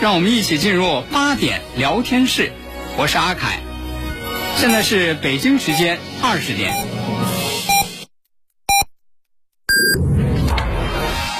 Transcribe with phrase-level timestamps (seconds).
[0.00, 2.52] 让我们一起进入八点聊天室。
[2.96, 3.58] 我是阿凯，
[4.56, 6.72] 现在是北京时间二十点。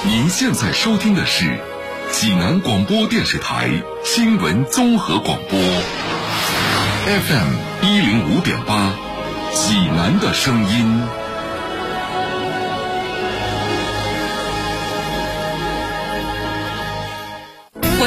[0.05, 1.45] 您现在收听的是
[2.11, 3.71] 济南广播电视台
[4.05, 5.59] 新闻综合广播
[7.07, 8.93] ，FM 一零五点八，
[9.55, 11.01] 济南的声音。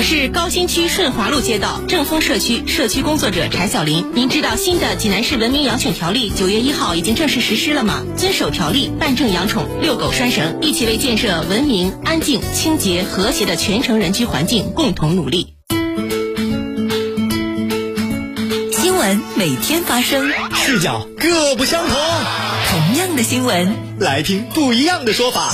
[0.01, 4.11] 我是高新区顺华路街道正丰社区社区工作者柴小林。
[4.15, 8.03] 您知道新的济南市文明养犬条例九月一号已经正式实施了吗？
[8.17, 15.53] 遵守条例，办证养宠，遛狗拴绳，一起为建设文明、安静、清洁、和谐的全城人居环境共同努力。
[18.71, 21.95] 新闻每天发生，视角各不相同，
[22.71, 25.53] 同样的新闻，来听不一样的说法。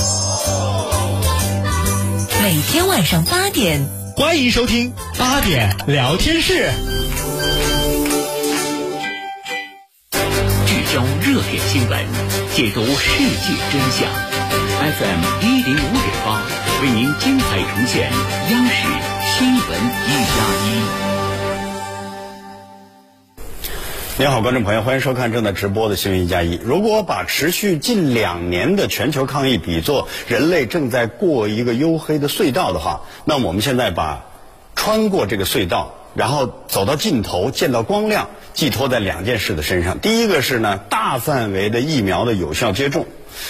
[2.41, 3.96] 每天晚上八点。
[4.17, 6.71] 欢迎收听八点聊天室，
[10.65, 12.03] 聚焦热点新闻，
[12.51, 14.09] 解读世界真相。
[14.81, 16.41] FM 一零五点八
[16.81, 18.11] 为您精彩呈现
[18.49, 18.87] 央视
[19.37, 21.16] 新闻一加一。
[24.19, 26.59] 你好，观众朋友，欢迎收看正在直播的新闻一加一。
[26.63, 34.25] 如果把持续近两年的全球抗疫比作人类正在过一个黝黑的隧道的话，那我们现在把
[34.75, 39.99] 穿过这个隧道，然后走到尽头，见到光亮，寄托在两件事的身上。
[39.99, 43.03] 第一个是呢，大范围的疫苗的有效接种；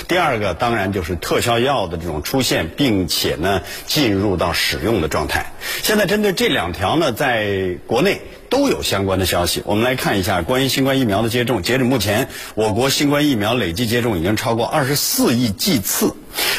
[0.07, 5.53] 第二个当然就是特效药的这种出现，并且呢进入到使用的状态。
[5.83, 8.21] 现在针对这两条呢，在国内。
[8.49, 11.61] 都有相关的消息，我们来看一下关于新冠疫苗的接种。
[11.61, 16.15] 截止目前，我国新冠疫苗累计接种已经超过二十四亿剂次，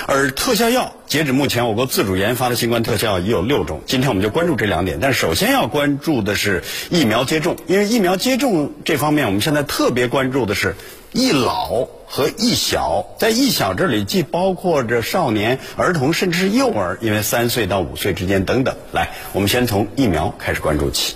[0.07, 3.81] 而特效药，截止目前，我国自主研发的新冠特效已有六种。
[3.87, 10.77] 今天我们就关注这两点，但首先要关注的是疫苗接种，因为疫苗接种这方面，我们现在特别关注的是
[11.13, 13.07] 一老和一小。
[13.19, 18.77] 在一小这里，既包括着少年、儿童，甚至是幼儿，因为三岁到五岁之间等等。
[18.93, 21.15] 来，我们先从疫苗开始关注起。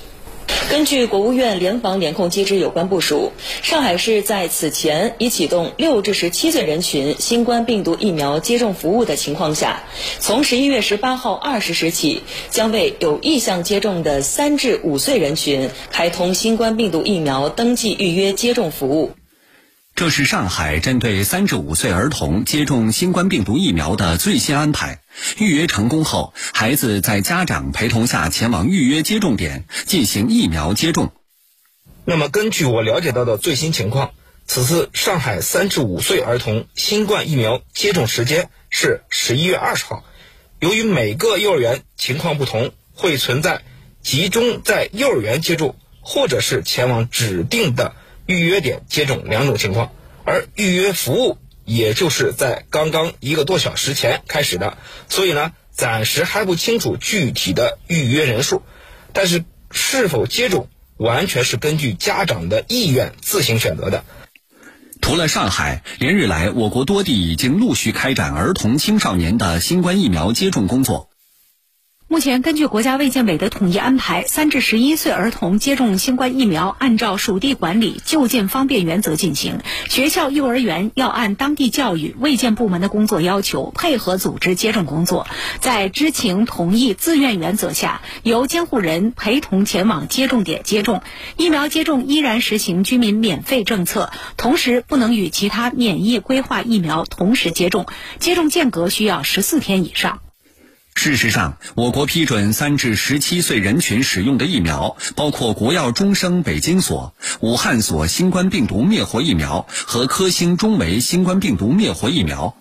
[0.70, 9.84] 根据国务院联防联控机制有关部署，上海市在此前已启动六至十七岁人群新冠病毒疫苗接种服务的情况下，
[10.18, 19.12] 从十一月十八号二十时起，将为有意向接种的三至五岁人群开通新冠病毒疫苗登记预约接种服务。
[19.94, 25.00] 这是上海针对三至五岁儿童接种新冠病毒疫苗的最新安排。
[25.38, 31.12] 预约成功后，孩子在家长陪同下前往预约接种点进行疫苗接种。
[32.04, 34.12] 那么，根据我了解到的最新情况，
[34.46, 40.04] 此次上海三至五岁儿童新冠疫苗接种时间是十一月二十号。
[40.58, 43.62] 由于每个幼儿园情况不同，会存在
[44.02, 47.94] 集中在幼儿园接种，或者是前往指定的
[48.32, 49.92] 预约点接种两种情况，
[50.24, 51.38] 而预约服务。
[51.64, 54.78] 也就是在刚刚一个多小时前开始的，
[55.08, 58.62] 所以呢，暂时还不清楚具体的预约人数，
[59.12, 60.66] 但是是否接种
[60.96, 64.02] 完全是根据家长的意愿自行选择的。
[65.00, 71.11] 除了上海，连日来我国多地已经陆续开展儿童青少年的新冠疫苗接种工作。
[72.12, 79.60] 目前，根据国家卫健委的统一安排，三至十一岁儿童接种新冠疫苗按照属地管理、就近方便原则进行。
[79.88, 85.26] 学校、幼儿园要按当地教育、卫健部门的工作要求，配合组织接种工作。
[85.60, 91.02] 在知情同意、自愿原则下，由监护人陪同前往接种点接种。
[91.38, 97.86] 疫苗接种依然实行居民免费政策，同时不能与其他免疫规划疫苗同时接种，
[98.18, 100.20] 接种间隔需要十四天以上。
[100.94, 112.56] 事实上，我国批准三至十七岁人群使用的疫苗，包括国药中生北京所、武汉所新冠病毒灭活疫苗和科兴中维新冠病毒灭活疫苗。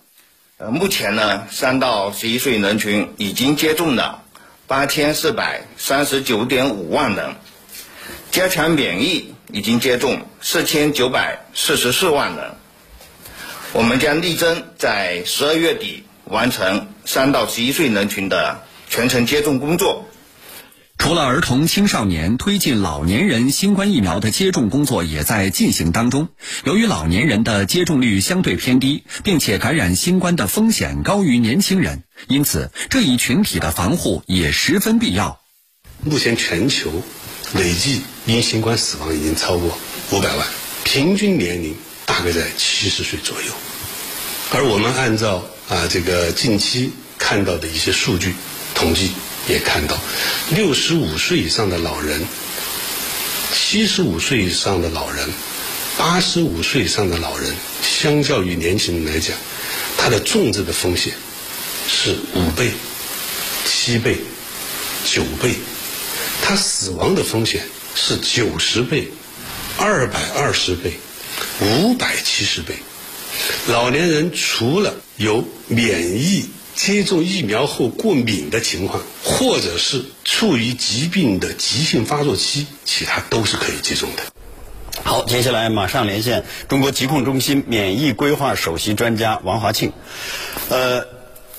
[0.56, 4.22] 呃，目前呢，三到十一岁人群已经接种了
[4.66, 7.36] 八千四百三十九点五万人，
[8.32, 12.54] 加强免疫已经接种四千九百四十四万人。
[13.72, 16.04] 我们将力争在十二月底。
[16.24, 20.08] 完成三到十一岁人群的全程接种工作。
[20.98, 26.28] 除了儿童、青少年，推进老年人新冠疫苗的接种工作也在进行当中。
[26.62, 35.40] 由于老年人的接种率相对偏低，并且感染新冠的风险高于年轻人，因此这一群体的防护也十分必要。
[36.04, 36.90] 目前全球
[37.54, 39.76] 累计因新冠死亡已经超过
[40.12, 40.46] 五百万，
[40.84, 41.74] 平均年龄
[42.06, 43.52] 大概在七十岁左右，
[44.52, 45.42] 而我们按照。
[45.68, 48.34] 啊，这个近期看到的一些数据
[48.74, 49.12] 统计，
[49.48, 49.98] 也看到，
[50.50, 52.24] 六十五岁以上的老人、
[53.52, 55.28] 七十五岁以上的老人、
[55.96, 59.36] 八十五岁以上的老人，相较于年轻人来讲，
[59.96, 61.14] 他的重症的风险
[61.88, 62.72] 是五倍、
[63.64, 64.18] 七倍、
[65.04, 65.54] 九倍，
[66.42, 67.62] 他死亡的风险
[67.94, 69.08] 是九十倍、
[69.78, 70.98] 二百二十倍、
[71.60, 72.74] 五百七十倍。
[73.68, 84.22] 老年人除了有免疫接种疫苗后过敏的情况，或者是处于疾病的急性发作期，其他都是可以接种的。
[85.04, 89.92] 好，接下来马上连线中国疾控中心免疫规划首席专家王华庆。
[90.68, 91.06] 呃，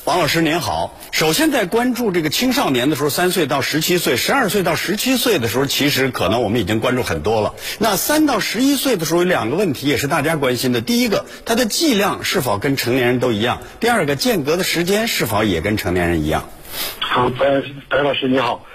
[0.06, 1.00] 王老师您好。
[1.14, 7.54] 首先，在关注这个青少年的时候，三岁到十七岁、十二岁到十七岁的时候，其实可能我们已经关注很多了。
[7.80, 10.82] 那三到十一岁的时候，有两个问题也是大家关心的。
[10.82, 13.62] 第一个，它的剂量是否跟成年人都一样？
[13.80, 16.50] 第二个，间隔的时间是否也跟成年人一样？
[17.00, 18.66] 好，白白老师你好。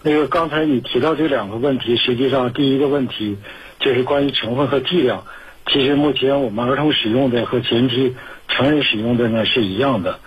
[0.00, 3.36] 那个刚才你提到这两个问题，实际上第一个问题
[3.78, 5.24] 就是关于成分和剂量。
[5.70, 8.16] 其实目前我们儿童使用的和前期
[8.48, 10.20] 成人使用的呢是一样的。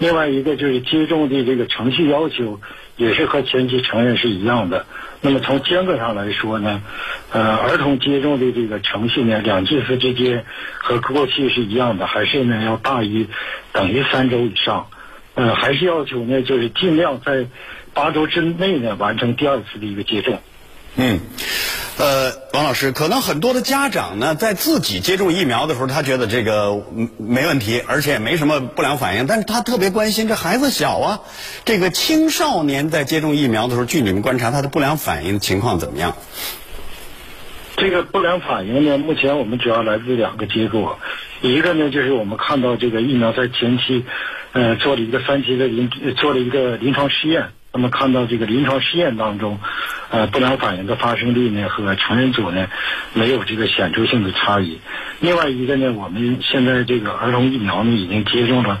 [0.00, 2.58] 另外一个就是接种的这个程序要求，
[2.96, 4.86] 也是和前期成人是一样的。
[5.20, 6.82] 那么从间隔上来说呢，
[7.30, 10.46] 呃，儿童接种的这个程序呢，两剂次之间
[10.78, 13.28] 和过去是一样的，还是呢要大于
[13.72, 14.86] 等于三周以上。
[15.34, 17.46] 呃，还是要求呢，就是尽量在
[17.92, 20.40] 八周之内呢完成第二次的一个接种。
[20.96, 21.20] 嗯。
[21.98, 22.32] 呃，
[22.70, 26.80] 老师，可能很多的家长呢，在自己接种疫苗的时候，他觉得这个
[27.18, 31.20] 没问题，而且也没什么不良反应，但是他特别关心这孩子小啊，
[31.64, 36.14] 这个青少年在接种疫苗的时候，据你们观察，他的不良反应情况怎么样？
[37.76, 41.00] 这个不良反应呢，目前我们主要来自两个结果，
[41.40, 44.04] 一个呢就是我们看到这个疫苗在前期，
[44.52, 47.48] 呃，做了一个三期的临做了一个临床试验。
[47.72, 49.60] 那么看到这个临床试验当中，
[50.10, 52.66] 呃，不良反应的发生率呢和成人组呢
[53.14, 54.80] 没有这个显著性的差异。
[55.20, 58.80] 另外一个呢，我们现在这个儿童疫苗呢已经接种了，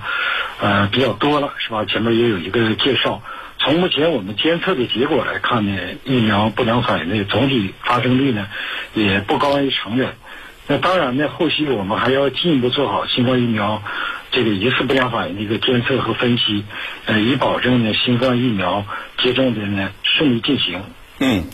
[0.60, 1.84] 呃，比较多了，是吧？
[1.84, 3.22] 前面也有一个介绍。
[3.58, 8.48] 从目前我们监测的结果来看呢，疫苗不良反应的总体发生率呢
[8.94, 10.14] 也不高于成人。
[10.66, 13.82] 那当然呢，后续我们还要进一步做好新冠疫苗。
[14.30, 16.64] 这个疑似不良反应的一个监测和分析，
[17.06, 18.84] 呃，以保证呢新冠疫苗
[19.22, 20.82] 接种的呢顺利进行。
[21.18, 21.44] 嗯，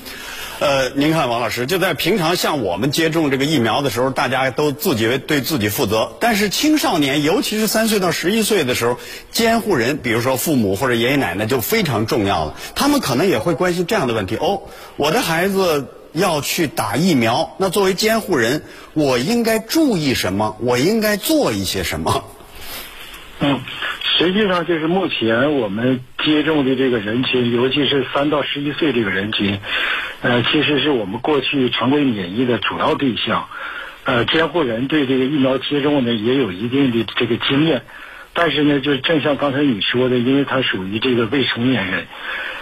[0.60, 6.12] 呃，您看王老师，就在平常像我们接种这个疫苗的时候，大家都自己为对自己负责。
[6.20, 8.98] 但是青少年，尤其是三岁到十一岁的时候，
[9.32, 12.54] 监护人，比如说父母或者爷爷奶奶就非常重要了。
[12.76, 14.62] 他们可能也会关心这样的问题：哦，
[14.96, 18.62] 我的孩子要去打疫苗，那作为监护人，
[18.94, 20.56] 我应该注意什么？
[20.60, 22.22] 我应该做一些什么？
[23.38, 23.60] 嗯，
[24.02, 29.60] 实际上就是目前我们接种的这个人群，尤其是三到十一岁这个人群，
[30.22, 33.46] 呃，其实是我们过去常规免疫的主要对象。
[34.04, 37.82] 呃，监护人对这个疫苗接种呢也有一定的这个经验，
[38.32, 42.06] 但是呢，就是正像刚才你说的，因为他属于这个未成年人，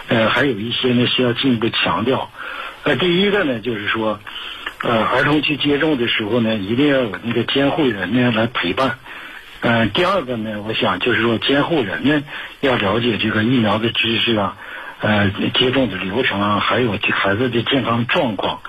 [0.09, 2.29] 呃，还有一些呢需要进一步强调。
[2.83, 4.19] 呃，第一个呢就是说，
[4.81, 8.97] 呃，儿童去接种的时候呢，一定要有那个监护人呢来陪伴。
[9.67, 12.23] 嗯，第二个呢，我想就是说，监护人呢
[12.59, 14.55] 要了解这个疫苗的知识啊，
[14.99, 18.59] 呃，接种的流程啊，还有孩子的健康状况，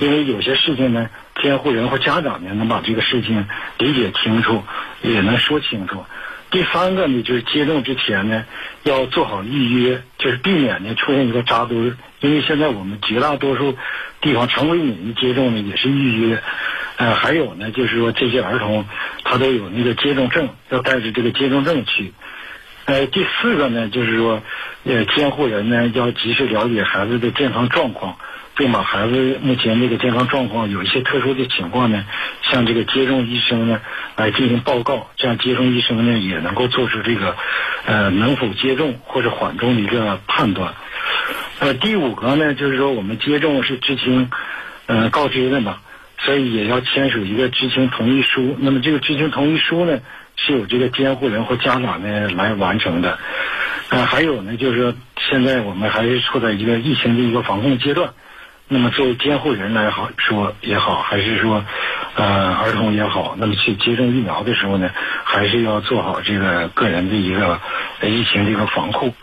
[0.00, 1.08] 因为有些事情呢，
[1.40, 3.46] 监护人或家长呢能把这个事情
[3.78, 4.64] 理解清楚，
[5.02, 6.04] 也能说清楚。
[6.50, 8.44] 第三个呢，就是接种之前呢
[8.82, 13.76] 要做好预约，就是避免呢出现一个扎堆儿，因为现在我们绝大多数
[14.20, 16.42] 地方成为免疫接种呢也是预约。
[17.00, 18.84] 呃，还有呢，就是说这些儿童
[19.24, 22.12] 他都有那个接种证，要带着这个接种证去。
[22.84, 24.42] 呃，第四个呢，就是说，
[24.84, 28.18] 呃，监护人呢要及时了解孩子的健康状况，
[28.54, 32.04] 并把孩子目前这个健康状况有一些特殊的情况呢，
[32.42, 33.80] 向这个接种医生呢
[34.16, 37.34] 来进行报告，这样接种医生呢也能够做出这个
[37.86, 40.74] 呃能否接种或者缓冲的一个判断。
[41.60, 44.30] 呃，第五个呢，就是说我们接种是知情
[44.84, 45.78] 呃告知的嘛。
[46.22, 48.56] 所以也要签署一个知情同意书。
[48.60, 49.98] 那么这个知情同意书呢，
[50.36, 53.18] 是由这个监护人或家长呢来完成的。
[53.88, 58.10] 呃，还有呢，就是说现在我们还是处在一个疫情的一个防控阶段。
[58.68, 61.64] 那么作为监护人来好说也好，还是说
[62.14, 64.90] 呃儿童也好，那么去接种疫苗的时候呢，
[65.24, 67.58] 还是要做好这个个人的一个
[68.02, 69.14] 疫情的一个防控。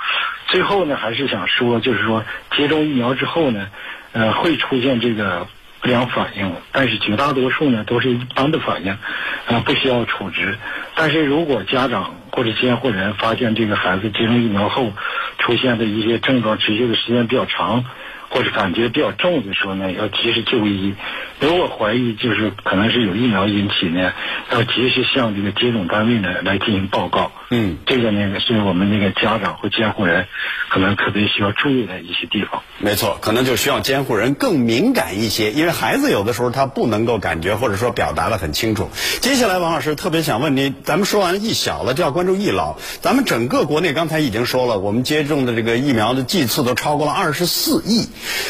[0.47, 2.25] 最后呢，还是想说，就是说
[2.57, 3.67] 接种疫苗之后呢，
[4.13, 5.47] 呃，会出现这个。
[5.87, 10.57] 不良反应，但是绝大多数呢都是一般的反应，啊，不需要处置。
[10.95, 14.91] 但是如果家长或者监护人发现这个孩子接种疫苗后
[15.37, 17.85] 出现的一些症状持续的时间比较长，
[18.27, 20.93] 或者感觉比较重的时候呢，要及时就医。
[21.39, 24.11] 如果怀疑就是可能是有疫苗引起呢，
[24.51, 27.31] 要及时向这个接种单位呢来进行报告。
[27.49, 30.27] 嗯，这个呢是我们那个家长或监护人
[30.69, 32.61] 可能特别需要注意的一些地方。
[32.77, 38.89] 没错，可能就需要监护人更敏感一些，因为孩子有的时候他不能够感觉或者说表达的很清楚。
[39.21, 42.75] 接下来，王老师特别想问您，咱们说完一小了，就要关注一老。
[43.01, 48.09] 咱们整个国内刚才已经说了，我们接种的这个疫苗的剂次都超过了二十四亿，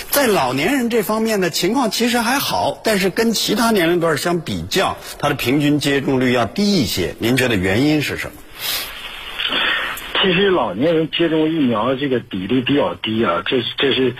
[0.09, 7.15] 在老年人这方面呢，情况其实还好，但是跟其他年龄段相比较，它的平均接种率要低一些。
[7.19, 8.33] 您觉得原因是什么？
[10.19, 14.13] 其实老年人接种疫苗这个比例比较低啊，这这是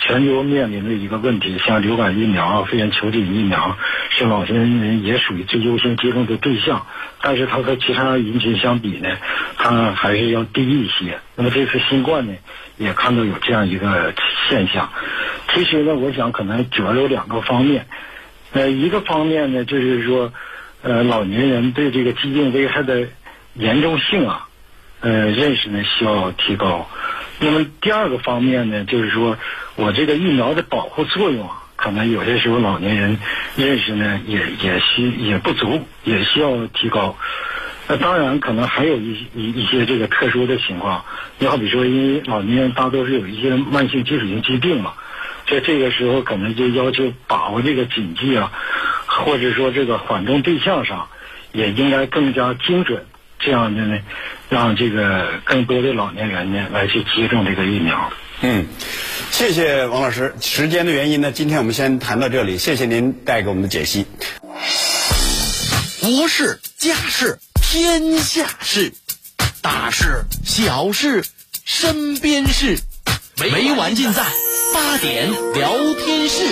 [0.00, 1.56] 全球面临的一个问题。
[1.64, 3.78] 像流感疫苗、肺炎球菌疫苗，
[4.10, 6.84] 是老年人也属于最优先接种的对象，
[7.22, 9.16] 但是它和其他人群相比呢，
[9.56, 11.20] 它还是要低一些。
[11.36, 12.34] 那么这次新冠呢，
[12.76, 14.12] 也看到有这样一个
[14.48, 14.90] 现象。
[15.54, 17.86] 其实呢，我想可能主要有两个方面。
[18.52, 20.32] 呃，一个方面呢，就是说，
[20.82, 23.06] 呃，老年人对这个疾病危害的
[23.54, 24.48] 严重性啊。
[25.00, 26.88] 呃，认识呢需要提高。
[27.38, 29.36] 那么第二个方面呢，就是说
[29.76, 33.18] 我这个疫苗的保护作用啊，可能有些时候老年人
[33.54, 37.14] 认识呢也也需也不足，也需要提高。
[37.86, 41.04] 那当然可能还有一一一些这个特殊的情况，
[41.38, 44.94] 你好比说，因为老年人大多是有一些慢性基础性疾病嘛，
[45.46, 48.50] 在这个时候可能就要求把握这个谨记啊，
[49.04, 51.08] 或者说这个缓冲对象上，
[51.52, 53.04] 也应该更加精准。
[53.44, 53.98] 这样的呢，
[54.48, 58.10] 让这个更多的老年人呢来去接种这个疫苗。
[58.40, 58.66] 嗯，
[59.30, 60.34] 谢谢王老师。
[60.40, 62.58] 时间的原因呢，今天我们先谈到这里。
[62.58, 64.06] 谢谢您带给我们的解析。
[66.00, 68.92] 国事、家事、天下事，
[69.62, 71.24] 大事、小事、
[71.64, 72.78] 身边事，
[73.40, 74.22] 每晚尽在
[74.74, 75.72] 八点聊
[76.04, 76.44] 天室。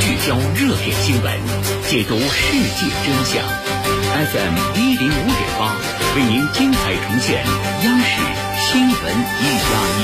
[0.00, 1.32] 聚焦热点新闻，
[1.88, 3.93] 解读世界真相。
[4.14, 5.74] SM 一零五点八，
[6.14, 7.44] 为您精彩呈现
[7.82, 8.22] 央视
[8.60, 8.94] 新闻
[9.40, 9.66] 一加
[9.98, 10.00] 一。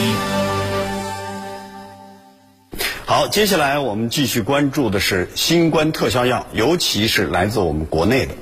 [3.06, 8.34] 好，接下来我们继续关注的是新冠特效药，尤其是来自我们国内的。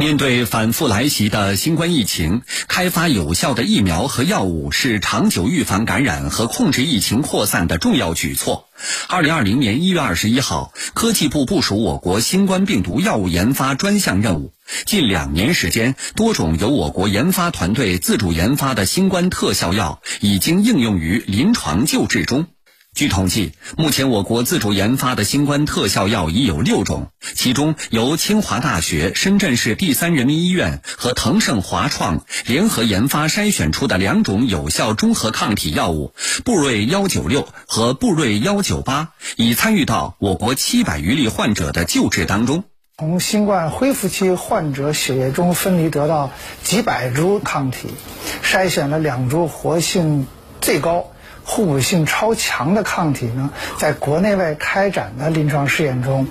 [0.00, 8.66] 面对反复来袭的新冠疫情，开发有效的疫苗和药物是长久预防感染和控制疫情扩散的重要举措。
[9.08, 14.54] 二零二零年一月二十一号，科技部部署我国新冠病毒药物研发专项任务。
[14.86, 22.46] 近两年时间，多种由我国研发团队自主研发的新冠特效药已经应用于临床救治中。
[23.00, 36.12] 据统计，目前我国自主研发的新冠特效药已有六种，其中由清华大学、深圳市第三人民医院和腾盛华创联合研发筛选出的两种有效中和抗体药物
[36.44, 42.64] 布瑞幺九六和布瑞幺九八，已参与到我国七百余例患者的救治当中。
[42.98, 46.30] 从新冠恢复期患者血液中分离得到
[46.64, 47.88] 几百株抗体，
[48.44, 50.26] 筛选了两株活性
[50.60, 51.10] 最高。
[51.44, 56.28] 互补性超强的抗体呢，在国内外开展的临床试验中，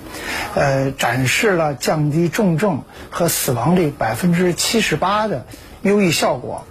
[0.54, 5.46] 呃，展示了降低重症和死亡率百分之七十八的
[5.82, 6.66] 优异效果。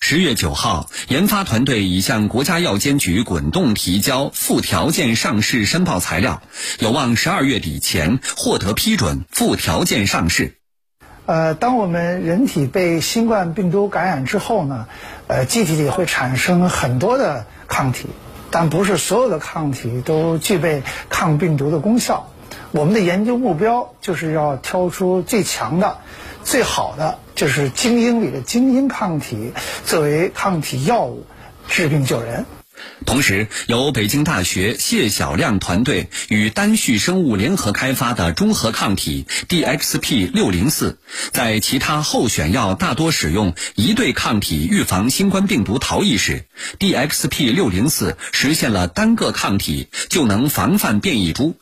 [0.00, 6.40] 十月九号，研发团队已向国家药监局滚动提交附条件上市申报材料，
[6.78, 10.57] 有望十二月底前获得批准附条件上市。
[11.28, 14.86] 呃，当我们人体被新冠病毒感染之后呢，
[15.26, 18.08] 呃，机体里会产生很多的抗体，
[18.50, 22.30] 但不是所有的抗体都具备抗病毒的功效。
[22.70, 25.98] 我们的研究目标就是要挑出最强的、
[26.44, 29.52] 最好的，就是精英里的精英抗体，
[29.84, 31.26] 作为抗体药物
[31.68, 32.46] 治病救人。
[33.06, 40.98] 同时，由北京大学谢晓亮团队与丹旭生物联合开发的中和抗体 DXP 六零四，
[41.32, 46.44] 在其他候选药大多使用一对抗体预防新冠病毒逃逸时
[46.78, 51.56] ，DXP 六零四实现了单个抗体就能防范变异株。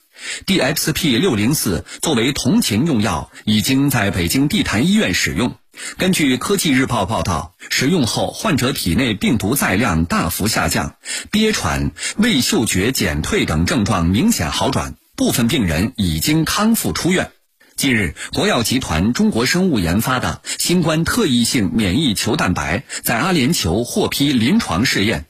[0.47, 5.57] DXP 六零四作为同情用药，已经在北京地坛医院使用。
[5.99, 10.97] 根据科技日报报道，使用后患者体内病毒载量大幅下降，
[11.31, 17.31] 憋喘、味嗅觉减退等症状明显好转，部分病人已经康复出院。
[17.77, 25.27] 近日，国药集团中国生物研发的新冠特异性免疫球蛋白在阿联酋获批临床试验。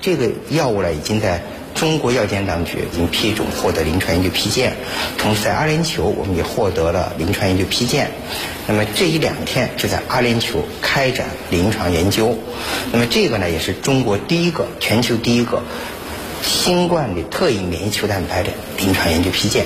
[0.00, 1.42] 这个药物呢，已经在
[1.74, 4.76] 中国药监当局已经批准获得临床研究批件，
[5.16, 8.10] 同时在阿联酋我们也获得了临床研究批件。
[8.66, 12.36] 那么这一两天就在阿联酋开展临床研究。
[12.92, 15.62] 那么这个呢，也是中国第一个、全球第一个
[16.42, 19.64] 新冠的特异免疫球蛋白的临床研究批件。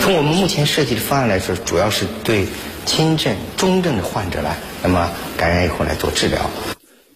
[0.00, 2.46] 从我们目前设计的方案来说，主要是对
[2.86, 6.50] 轻症、中症的患者来，那么感染以后来做治疗。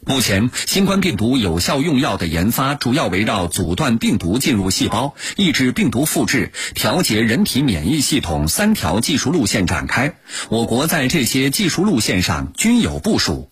[0.08, 10.14] 目前，新冠病毒有效用药的研发主要围绕阻断病毒进入细胞、抑制病毒复制、调节人体免疫系统三条技术路线展开。
[10.48, 13.50] 我国在这些技术路线上均有部署。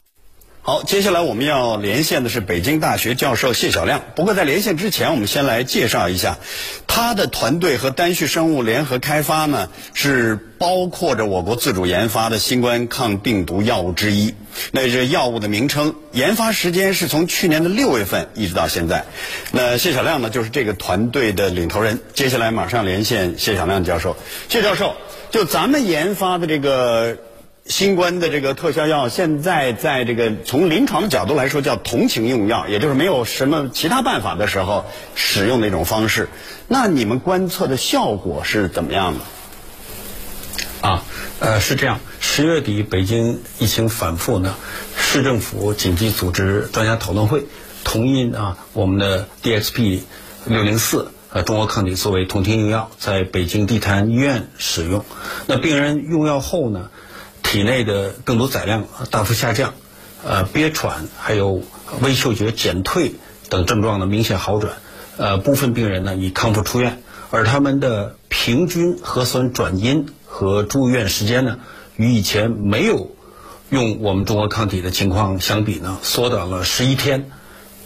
[0.66, 4.00] 好，接下来我们要连线的是北京大学教授谢晓亮。
[4.16, 6.38] 不过在连线之前，我们先来介绍一下
[6.87, 14.35] 他的团队和丹旭生物联合开发呢，是包括着我国自主研发的新冠抗病毒药物之一。
[14.71, 19.04] 那这药物的名称，研发时间是从去年的六月份一直到现在。
[19.52, 22.00] 那谢晓亮呢，就是这个团队的领头人。
[22.14, 24.16] 接下来马上连线谢晓亮教授。
[24.49, 24.94] 谢教授，
[25.30, 27.18] 就咱们研发的这个。
[27.66, 36.28] 新冠的这个特效药，现在在这个从临床的角度来说，叫同情用药，也就是没有什么其他办法的时候使用的一种方式。
[36.68, 39.21] 那你们观测的效果是怎么样的？
[40.87, 41.04] 啊，
[41.40, 42.00] 呃，是这样。
[42.21, 44.54] 十月底北京疫情反复呢，
[44.99, 47.47] 市政府紧急组织专家讨论会，
[47.83, 50.00] 同意啊我们的 DXP
[50.44, 55.02] 六零四呃中国抗体作为同情用药，在北京地坛医院使用。
[55.47, 56.90] 那病人用药后呢？
[57.55, 59.75] 体内的更多载量大幅下降，
[60.25, 61.63] 呃，憋喘还有
[62.01, 63.15] 微嗅觉减退
[63.49, 64.73] 等症状呢明显好转，
[65.19, 71.59] 呃，部分病人呢已康复出院，而他们的平均核酸转阴和住院时间呢，
[71.95, 73.15] 与以前没有
[73.71, 77.31] 用我们中国抗体的情况相比呢，缩短了十一天，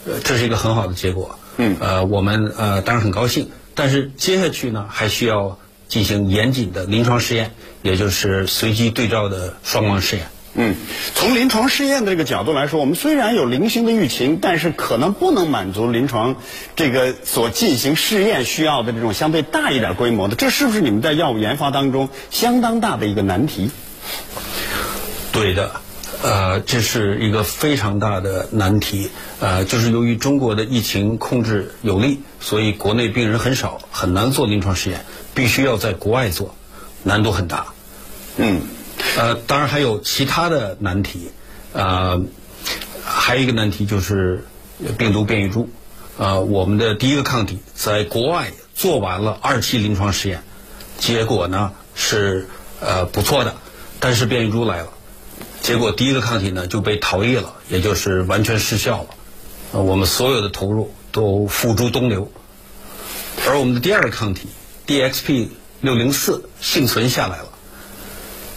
[0.07, 1.37] 呃，这是一个很好的结果。
[1.57, 7.51] 嗯，呃，我们呃当然很高兴，但是接下去呢还需要进行严谨的临床试验。
[7.81, 10.27] 也就是随机对照的双盲试验。
[10.53, 10.75] 嗯，
[11.15, 16.35] 从临床试验的这个角度来说，我们虽然有零星的疫情，但是可能不能满足临床
[16.75, 20.35] 这个所进行试验需要的这种相对大一点规模的。
[20.35, 23.71] 这是不是你们在药物研发当中相当大的一个难题？
[25.31, 25.71] 对的，
[26.21, 29.09] 呃，这是一个非常大的难题。
[29.39, 35.05] 呃，就是由于中国的疫情控制有力，所以国内病人很少，很难做临床试验，
[35.39, 36.53] 必须要在国外做。
[37.01, 37.67] 难度很大，
[38.35, 38.61] 嗯，
[39.17, 41.31] 呃，当然还有其他的难题，
[41.71, 42.21] 呃，
[43.05, 44.43] 还有一个难题就是
[44.97, 45.69] 病毒变异株，
[46.17, 50.43] 呃，我们的第一个抗体在国外做完了二期临床实验，
[50.97, 52.49] 结果呢是
[52.81, 53.55] 呃不错的，
[54.01, 54.89] 但是变异株来了，
[55.61, 59.07] 结果第一个抗体呢就被逃逸了，也就是完全失效了，
[59.71, 62.29] 呃，我们所有的投入都付诸东流，
[63.47, 64.49] 而我们的第二个抗体
[64.89, 65.49] DXP。
[65.81, 67.47] 六零四幸存下来了，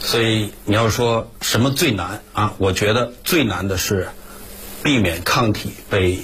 [0.00, 2.54] 所以你要说什么最难啊？
[2.58, 4.08] 我觉得最难的是
[4.82, 6.18] 避免抗体被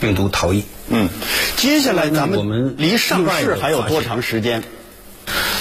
[0.00, 0.64] 病毒逃逸。
[0.88, 1.08] 嗯，
[1.56, 4.64] 接下来咱们我们离上市还有多长时间？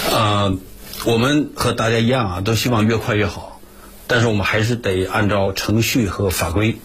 [0.09, 0.57] 呃，
[1.05, 3.61] 我们和大家一样啊，都希望越快越好，
[4.07, 6.79] 但是我们还是得按照程序和法规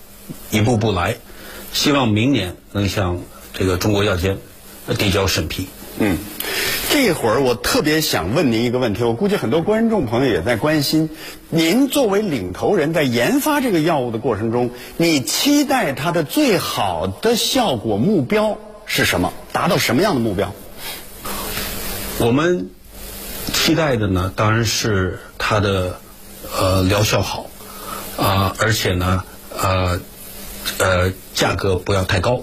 [0.51, 1.17] 一步步来，
[1.73, 3.23] 希望明年能向
[3.55, 4.37] 这个中国药监
[4.99, 5.69] 递交审批。
[5.99, 6.19] 嗯。
[6.91, 11.11] 这会儿我特别想问您一个问题，我估计很多观众朋友也在关心。
[11.51, 18.57] 您作为领头人，在研发这个药物的过程中，你期待它的最好的效果目标
[18.87, 19.35] 是什么？
[19.53, 20.55] 达到什么样的目标？
[22.19, 22.71] 我们
[23.53, 26.01] 期待的呢，当然是它的
[26.59, 27.51] 呃疗效好
[28.17, 29.25] 啊，而且呢
[29.57, 30.01] 呃
[30.79, 32.43] 呃价格不要太高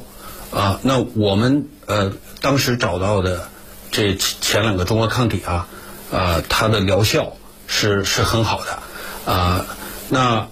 [0.55, 0.79] 啊。
[0.81, 3.49] 那我们呃当时找到的。
[3.91, 5.67] 这前两个中国抗体啊，
[6.11, 7.31] 呃，它的疗效
[7.65, 9.65] 是是很好的，啊，
[10.09, 10.49] 那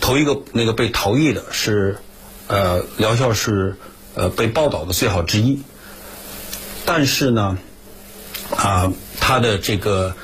[0.00, 1.98] 头一个那个被逃逸的是，
[2.48, 3.76] 呃，疗效是
[4.16, 5.62] 呃被报道的最好之一，
[6.84, 7.56] 但是呢，
[8.56, 10.16] 啊，它的这个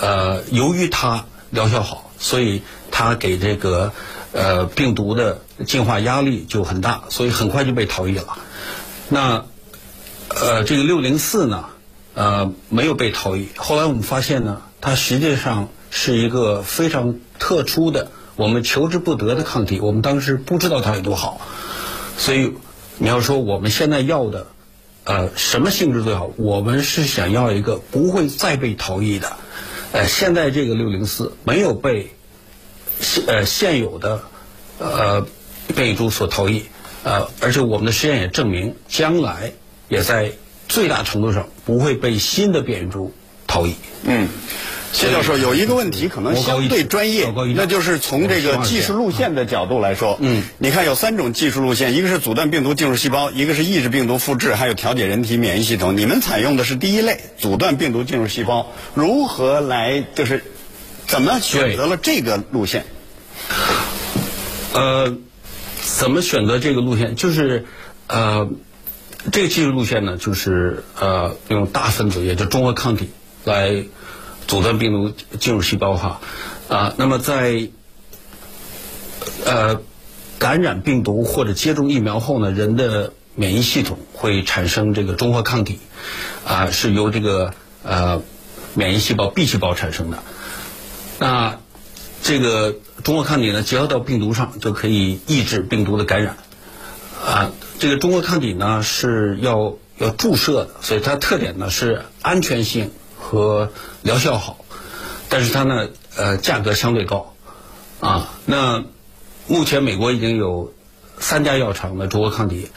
[0.00, 3.92] 呃，由于它疗效好，所以它给这个
[4.32, 8.38] 呃病毒的进化压力就很大，所以很快就被逃逸了。
[9.10, 9.44] 那
[10.28, 11.66] 呃，这个六零四呢？
[12.14, 13.48] 呃，没有被逃逸。
[13.56, 19.80] 后来我们发现呢，它实际上是一个非常特殊的、我们求之不得的抗体。
[19.80, 21.40] 我们当时不知道它有多好，
[22.16, 22.54] 所以
[22.98, 24.46] 你要说我们现在要的，
[25.04, 26.30] 呃，什么性质最好？
[26.36, 29.36] 我们是想要一个不会再被逃逸的。
[29.92, 32.12] 呃，现在这个六零四没有被
[33.00, 34.22] 现呃现有的
[34.78, 35.26] 呃
[35.74, 36.64] 变异株所逃逸，
[37.06, 39.52] 呃，而且我们的实验也证明，将来
[39.88, 40.32] 也在。
[40.68, 43.14] 最大程度上不会被新的变异株
[43.46, 43.76] 逃逸。
[44.02, 44.26] 嗯。
[44.92, 55.96] 谢教授有一个问题可能相对专业，那就是从这个技术路线的角度来说，嗯，你看有三种技术路线，一个是阻断病毒进入细胞，一个是抑制病毒复制，还有调节人体免疫系统。
[55.96, 60.42] 你们采用的是第一类，阻断病毒进入细胞，如何来就是
[61.06, 62.86] 怎么选择了这个路线？
[64.72, 65.14] 呃，
[65.98, 67.14] 怎么选择这个路线？
[67.16, 67.64] 就是
[68.08, 68.48] 呃，
[69.32, 73.10] 这个技术路线呢，就是呃，用大分子，也就中和抗体
[73.44, 73.84] 来。
[74.48, 76.20] 阻断病毒进入细胞哈，
[76.68, 77.68] 啊，那么在
[79.44, 79.80] 呃
[80.38, 85.80] 感染病毒或者接种疫苗后呢，人的免疫系统会产生这个中和抗体，
[86.46, 88.22] 啊，是由这个呃
[88.74, 90.22] 免疫细胞 B 细胞产生的。
[91.18, 91.58] 那
[92.26, 96.36] 这个中和抗体呢，结合到病毒上就可以抑制病毒的感染。
[97.24, 102.90] 啊，这个中和抗体呢是要要注射的，所以它特点呢是安全性。
[103.18, 104.58] 和疗效好，
[105.28, 107.34] 但是它呢，呃，价格相对高，
[107.98, 108.84] 啊，那
[109.48, 110.72] 目前美国已经有
[111.18, 112.68] 三家药厂的中和抗体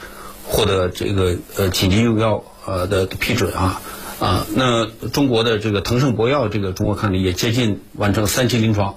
[0.48, 3.80] 获得这个呃紧急用药呃的批准啊，
[4.18, 8.96] 啊，那中国的这个腾盛博药这个中国抗体也接近完成三期临床，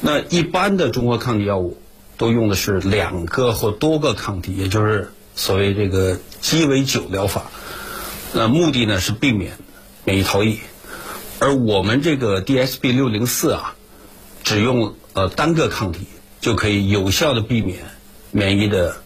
[0.00, 1.80] 那一般的中和抗体药物
[2.16, 7.50] 都用的是两个或多个抗体，也就是所谓这个鸡尾酒疗法，
[8.32, 9.52] 那目的呢是避免
[10.04, 10.58] 免疫逃逸。
[11.38, 13.74] 而我们这个 DSB 六零四啊，
[14.44, 16.06] 只用呃单个抗体
[16.40, 17.78] 就可以有效的避免
[18.30, 18.96] 免疫的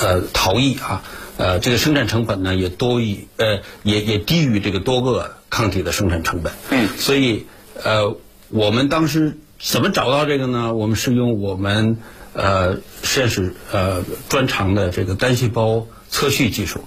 [0.00, 1.02] 呃逃逸啊，
[1.38, 6.52] 呃这个生产成本呢也多于呃也也低于这个多个抗体的生产成本。
[6.70, 6.88] 嗯。
[6.98, 7.46] 所以
[7.82, 8.16] 呃
[8.50, 10.74] 我们当时怎么找到这个呢？
[10.74, 11.98] 我们是用我们
[12.34, 16.80] 呃实验室呃专长的这个单细胞测序技术，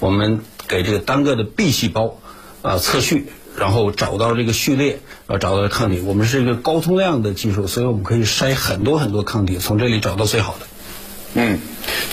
[0.00, 2.18] 我们给这个单个的 B 细胞
[2.62, 3.26] 啊测序。
[3.54, 6.00] 然后找到这个序列，呃找到抗体。
[6.00, 10.66] 我们是一个高通量的技术，所以我们可以筛很多很多抗体，从这里找到最好的。
[11.34, 11.58] 嗯，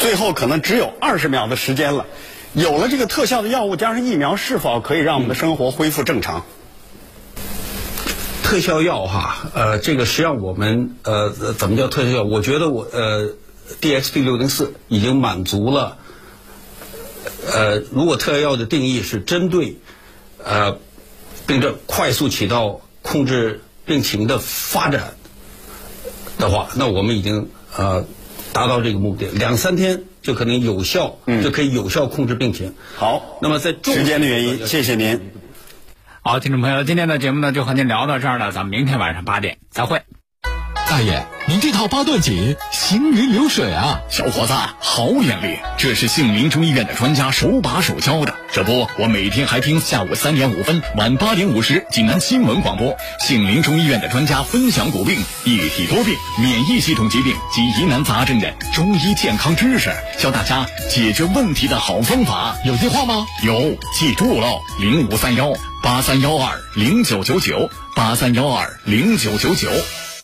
[0.01, 2.07] 最后可能只有二十秒的时间了。
[2.51, 6.43] 有了这个特效的药物加上疫苗，是否可以让我们的生活恢复正常？
[8.49, 12.23] 特效药哈，呃，这个实际上我们呃怎么叫特效药？
[12.23, 13.29] 我觉得我呃
[13.79, 15.97] ，DXP 六零四已经满足了。
[17.53, 19.77] 呃，如果特效药的定义是针对
[20.43, 20.77] 呃。
[21.47, 25.15] 病症快速起到控制病情的发展
[26.37, 28.05] 的话，那我们已经呃
[28.53, 32.75] 达到这个目的，两三天就可能有效，就可以有效控制病情。
[32.97, 35.19] 好，那么在时间的原因，谢谢您。
[36.29, 40.03] 好，听众朋友，今天的节目呢就和您聊到这儿了，咱们明天晚上八点再会。
[40.87, 44.01] 大爷，您这套八段锦行云流水啊！
[44.11, 48.35] 小伙子，好眼力，这是杏林中医院的专家手把手教的。
[48.51, 59.89] 这不，我每天还听下午三点五分、晚八点五十济南新闻广播，杏林中医院的专家分享骨病、一体多病、免疫系统疾病及疑难杂症的中医健康知识，
[60.19, 62.55] 教大家解决问题的好方法。
[62.65, 63.25] 有电话吗？
[63.43, 69.69] 有，记住喽，零五三幺八三幺二零九九九八三幺二零九九九。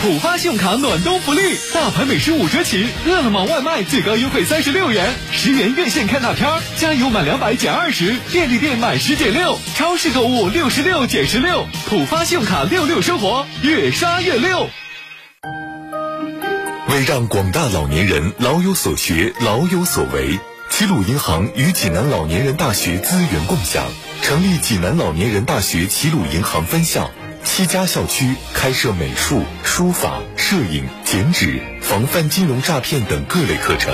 [0.00, 14.68] 浦发信用卡暖冬福利，大牌美食五折起，饿了么外卖最高优惠三十六元，十元院线看大片儿，加油满两百减二十，便利店满十减六，超市购物六十六减十六，浦发信用卡六六生活，越刷越六。
[16.88, 20.38] 为让广大老年人老有所学、老有所为，
[20.70, 23.84] 齐鲁银行与济南老年人大学资源共享，
[24.22, 27.10] 成立济南老年人大学齐鲁银行分校。
[27.44, 33.92] 七家校区开设美术、书法、摄影、剪纸、防范金融诈骗等各类课程，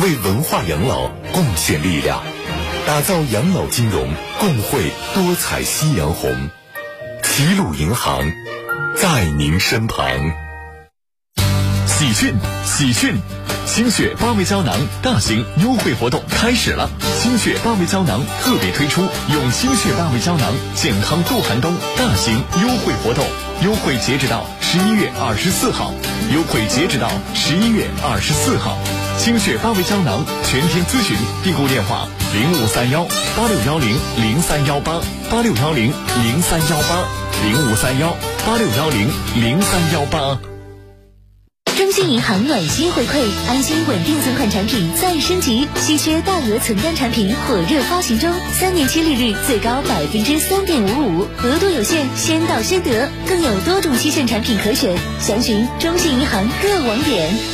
[0.00, 2.22] 为文化养老贡献力量，
[2.86, 6.50] 打造养老金融共绘多彩夕阳红。
[7.22, 8.32] 齐鲁银行，
[8.96, 10.43] 在您身旁。
[11.96, 13.14] 喜讯，喜讯！
[13.66, 16.90] 心血八味胶囊大型优惠活动开始了！
[17.22, 19.00] 心血八味胶囊特别推出
[19.32, 23.24] 用心血八味胶囊健康度寒冬大型优惠活动，
[23.62, 25.92] 优惠截止到十一月二十四号，
[26.34, 28.76] 优惠截止到十一月二十四号。
[29.16, 33.04] 心血八味胶囊全天咨询订购电话零五三幺
[33.36, 35.92] 八六幺零零三幺八八六幺零
[36.24, 37.06] 零三幺八
[37.44, 40.53] 零五三幺八六幺零零三幺八。
[41.76, 57.53] 中信银行暖心回馈，安心稳定存款产品再升级，稀缺大额存单产品火热发行中，三年期利率最高百分之三点五五，额度有限，先到先得，更有多种期限产品可选，详询中信银行各网点。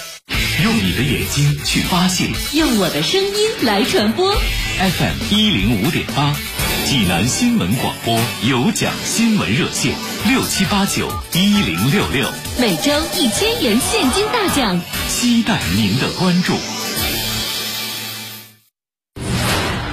[0.63, 3.31] 用你的眼睛去发现，用我的声音
[3.63, 4.31] 来传播。
[4.33, 6.35] FM 一零五点八，
[6.85, 9.95] 济南新闻广播有奖新闻热线
[10.27, 12.27] 六七八九一零六六，
[12.59, 16.53] 每周一千元现金大奖，期待您的关注。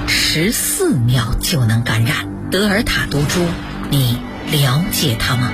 [0.07, 3.47] 十四秒就能感染德尔塔毒株，
[3.90, 4.18] 你
[4.51, 5.53] 了解它吗？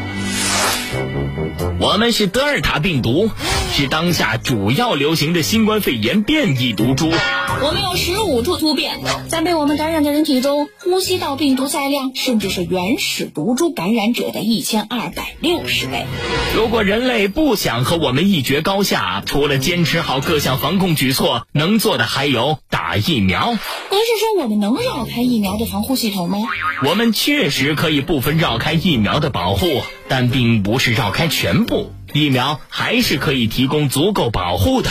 [1.80, 3.30] 我们是德尔塔病毒，
[3.72, 7.10] 是当下主要流行的新冠肺炎变异毒株。
[7.62, 16.04] 我们有十五处突变，在被我们感染的人体中，呼吸道病毒载量甚至是原始毒株感染者的一千二百六十倍。
[16.54, 23.50] 如果人类不想和我们一决高下，除了坚持好各项防控举措，能做的还有打疫苗。
[23.50, 23.58] 您
[24.00, 26.38] 是说我们能绕开疫苗的防护系统吗？
[26.86, 29.66] 我们确实可以部分绕开疫苗的保护，
[30.08, 31.90] 但并不是绕开全部。
[32.14, 34.90] 疫苗还是可以提供足够保护的。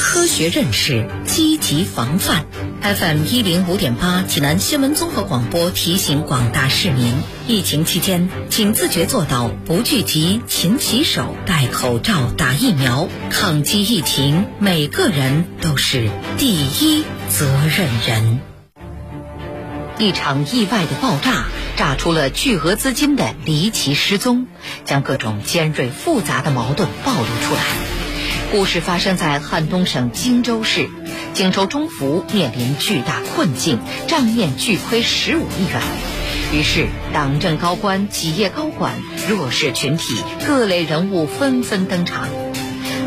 [0.00, 2.44] 科学认识，积极防范。
[2.82, 7.14] FM 一零五点八，济南新闻综合广播提醒广大市民：
[7.46, 13.08] 疫情期间，请自觉做到不聚集、勤洗手、戴口罩、打疫苗。
[13.30, 18.49] 抗击疫情，每个人都是第一责任人。
[20.00, 21.44] 一场意外的爆炸，
[21.76, 24.46] 炸出了巨额资金的离奇失踪，
[24.86, 27.60] 将各种尖锐复杂的矛盾暴露出来。
[28.50, 30.88] 故事发生在汉东省荆州市，
[31.34, 35.82] 荆州中福面临巨大困境，账面巨亏十五亿元。
[36.54, 38.94] 于是，党政高官、企业高管、
[39.28, 42.26] 弱势群体、各类人物纷纷登场。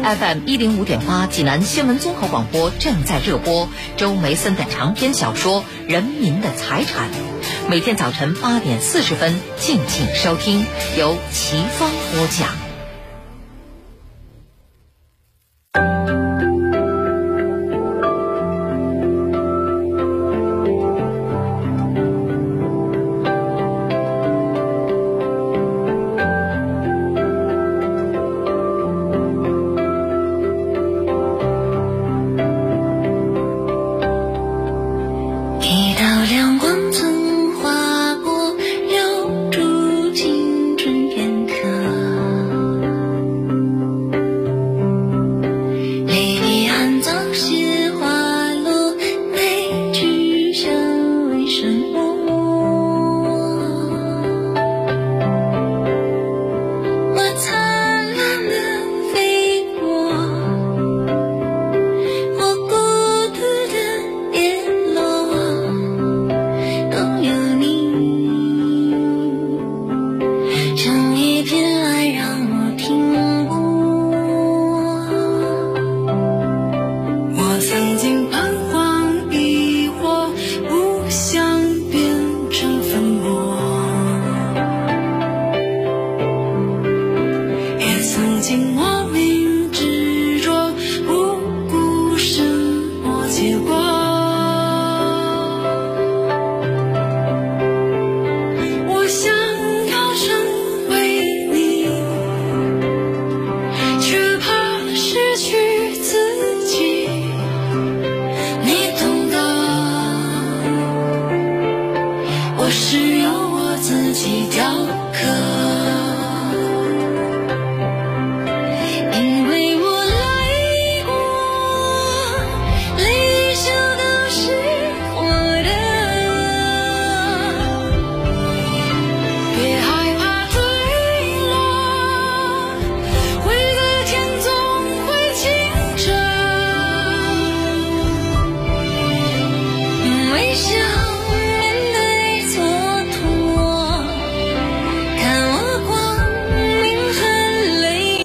[0.04, 7.10] FM 一零五点八，济南新闻综合广播正在热播周梅森的长篇小说《人民的财产》，
[7.70, 10.66] 每天早晨八点四十分，敬请收听，
[10.98, 12.62] 由齐芳播讲。